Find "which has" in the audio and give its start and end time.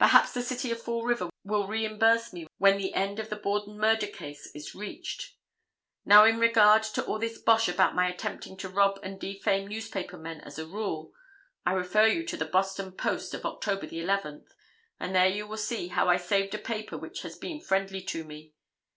16.98-17.38